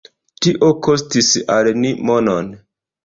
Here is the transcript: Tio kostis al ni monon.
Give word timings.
Tio 0.45 0.69
kostis 0.87 1.29
al 1.57 1.71
ni 1.83 1.93
monon. 2.11 2.51